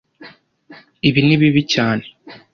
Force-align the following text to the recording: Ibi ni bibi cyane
Ibi 1.07 1.21
ni 1.25 1.35
bibi 1.41 1.61
cyane 1.73 2.03